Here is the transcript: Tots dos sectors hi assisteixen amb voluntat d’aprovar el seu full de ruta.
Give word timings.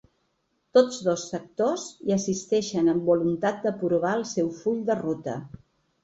Tots 0.75 1.01
dos 1.07 1.25
sectors 1.33 1.83
hi 2.07 2.15
assisteixen 2.15 2.89
amb 2.93 3.05
voluntat 3.09 3.59
d’aprovar 3.67 4.15
el 4.21 4.25
seu 4.31 4.49
full 4.63 4.81
de 4.89 4.97
ruta. 5.03 5.37